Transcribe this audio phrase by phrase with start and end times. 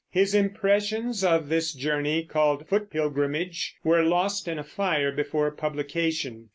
[0.09, 6.49] His impressions of this journey, called Foot Pilgrimage, were lost in a fire before publication.